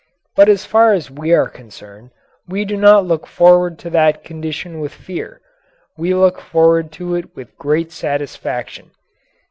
[0.35, 2.09] But as far as we are concerned,
[2.47, 5.41] we do not look forward to that condition with fear
[5.95, 8.89] we look forward to it with great satisfaction.